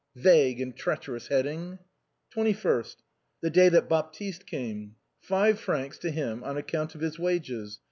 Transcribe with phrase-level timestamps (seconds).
[0.15, 1.77] "Vague and treacherous hec^ding!"
[2.35, 2.95] "'21st.
[3.41, 7.77] (The day that Baptiste came.) 5 francs to him on account of his wages.